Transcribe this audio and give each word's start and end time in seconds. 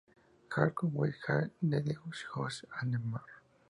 Halcyon 0.53 0.89
Maxwell 0.95 1.51
en 1.61 1.83
"The 1.87 1.95
Ghost 2.33 2.59
and 2.79 2.91
Mr. 3.11 3.29